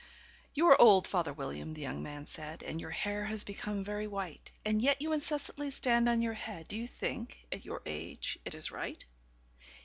[0.55, 4.07] "YOU are old, father William," the young man said, "And your hair has become very
[4.07, 8.39] white; And yet you incessantly stand on your head Do you think, at your age,
[8.43, 9.05] it is right?